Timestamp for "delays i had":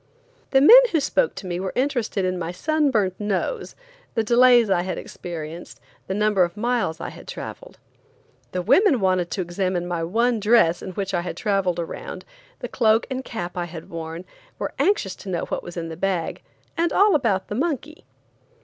4.23-4.97